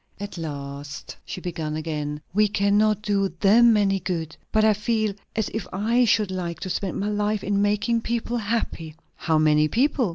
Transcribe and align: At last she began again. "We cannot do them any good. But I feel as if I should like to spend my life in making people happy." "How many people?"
At 0.19 0.35
last 0.35 1.15
she 1.27 1.41
began 1.41 1.75
again. 1.75 2.23
"We 2.33 2.47
cannot 2.47 3.03
do 3.03 3.35
them 3.39 3.77
any 3.77 3.99
good. 3.99 4.35
But 4.51 4.65
I 4.65 4.73
feel 4.73 5.13
as 5.35 5.49
if 5.53 5.67
I 5.71 6.05
should 6.05 6.31
like 6.31 6.59
to 6.61 6.71
spend 6.71 6.99
my 6.99 7.09
life 7.09 7.43
in 7.43 7.61
making 7.61 8.01
people 8.01 8.37
happy." 8.37 8.95
"How 9.17 9.37
many 9.37 9.67
people?" 9.67 10.09